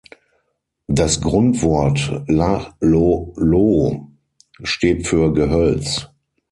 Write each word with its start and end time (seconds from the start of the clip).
Das 0.87 1.21
Grundwort 1.21 2.23
"la, 2.27 2.73
lo, 2.79 3.35
loh" 3.37 4.07
steht 4.63 5.05
für 5.05 5.31
Gehölz. 5.31 6.07